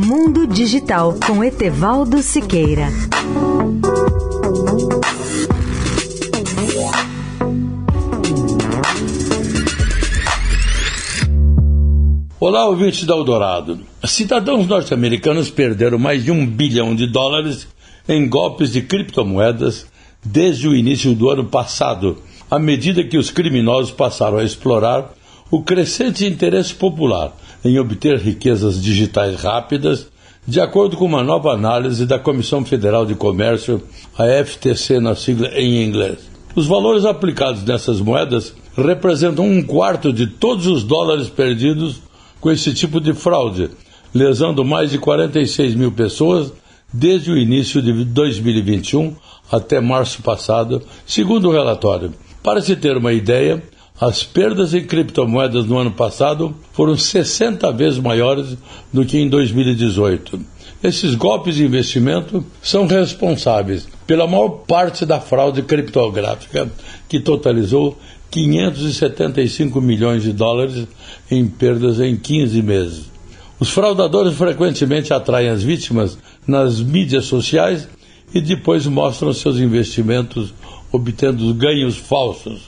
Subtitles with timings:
[0.00, 2.86] Mundo Digital com Etevaldo Siqueira.
[12.38, 13.80] Olá, ouvintes da Eldorado.
[14.04, 17.66] Cidadãos norte-americanos perderam mais de um bilhão de dólares
[18.08, 19.88] em golpes de criptomoedas
[20.24, 25.12] desde o início do ano passado, à medida que os criminosos passaram a explorar
[25.50, 30.06] o crescente interesse popular em obter riquezas digitais rápidas,
[30.46, 33.82] de acordo com uma nova análise da Comissão Federal de Comércio,
[34.16, 36.18] a FTC na sigla em inglês.
[36.54, 42.00] Os valores aplicados nessas moedas representam um quarto de todos os dólares perdidos
[42.40, 43.70] com esse tipo de fraude,
[44.14, 46.52] lesando mais de 46 mil pessoas
[46.92, 49.14] desde o início de 2021
[49.50, 52.12] até março passado, segundo o relatório.
[52.42, 53.62] Para se ter uma ideia,
[54.00, 58.56] as perdas em criptomoedas no ano passado foram 60 vezes maiores
[58.92, 60.40] do que em 2018.
[60.82, 66.70] Esses golpes de investimento são responsáveis pela maior parte da fraude criptográfica,
[67.08, 67.98] que totalizou
[68.30, 70.86] 575 milhões de dólares
[71.28, 73.10] em perdas em 15 meses.
[73.58, 77.88] Os fraudadores frequentemente atraem as vítimas nas mídias sociais
[78.32, 80.54] e depois mostram seus investimentos
[80.92, 82.67] obtendo ganhos falsos.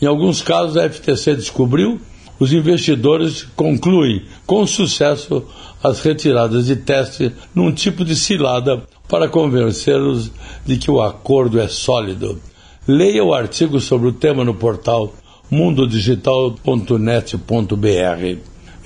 [0.00, 2.00] Em alguns casos, a FTC descobriu,
[2.38, 5.42] os investidores concluem com sucesso
[5.82, 10.30] as retiradas de teste num tipo de cilada para convencê-los
[10.64, 12.40] de que o acordo é sólido.
[12.86, 15.12] Leia o artigo sobre o tema no portal
[15.50, 18.38] mundodigital.net.br.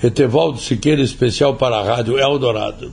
[0.03, 2.91] Etevaldo Siqueira, especial para a Rádio Eldorado.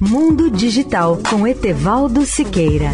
[0.00, 2.92] Mundo Digital com Etevaldo Siqueira.